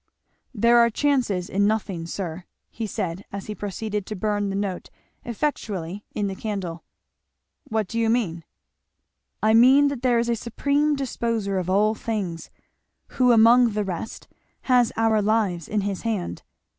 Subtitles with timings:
[0.55, 4.89] "There are chances in nothing, sir," he said, as he proceeded to burn the note
[5.23, 6.83] effectually in the candle.
[7.65, 8.43] "What do you mean?"
[9.43, 12.49] "I mean that there is a Supreme Disposer of all things,
[13.09, 14.27] who among the rest
[14.61, 16.41] has our lives in his hand.